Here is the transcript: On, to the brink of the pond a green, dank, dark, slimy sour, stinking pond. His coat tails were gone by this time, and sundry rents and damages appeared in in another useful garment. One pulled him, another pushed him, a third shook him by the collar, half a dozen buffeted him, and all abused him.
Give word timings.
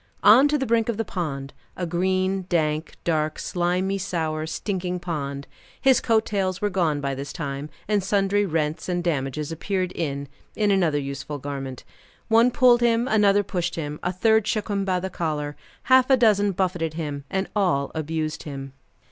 On, 0.23 0.47
to 0.47 0.57
the 0.57 0.65
brink 0.65 0.89
of 0.89 0.97
the 0.97 1.05
pond 1.05 1.53
a 1.77 1.85
green, 1.85 2.47
dank, 2.49 2.95
dark, 3.03 3.37
slimy 3.37 3.99
sour, 3.99 4.47
stinking 4.47 4.99
pond. 4.99 5.45
His 5.79 6.01
coat 6.01 6.25
tails 6.25 6.59
were 6.59 6.71
gone 6.71 7.01
by 7.01 7.13
this 7.13 7.31
time, 7.31 7.69
and 7.87 8.03
sundry 8.03 8.43
rents 8.43 8.89
and 8.89 9.03
damages 9.03 9.51
appeared 9.51 9.91
in 9.91 10.27
in 10.55 10.71
another 10.71 10.97
useful 10.97 11.37
garment. 11.37 11.83
One 12.29 12.49
pulled 12.49 12.81
him, 12.81 13.07
another 13.07 13.43
pushed 13.43 13.75
him, 13.75 13.99
a 14.01 14.11
third 14.11 14.47
shook 14.47 14.69
him 14.69 14.85
by 14.85 14.99
the 14.99 15.11
collar, 15.11 15.55
half 15.83 16.09
a 16.09 16.17
dozen 16.17 16.53
buffeted 16.53 16.95
him, 16.95 17.23
and 17.29 17.47
all 17.55 17.91
abused 17.93 18.41
him. 18.41 18.73